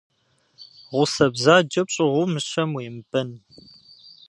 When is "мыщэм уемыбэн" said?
2.33-3.29